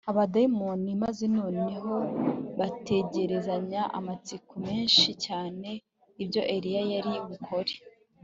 [0.09, 1.93] abadayimoni maze noneho
[2.59, 5.69] bategerezanya amatsiko menshi cyane
[6.23, 7.73] ibyo Eliya ari bukore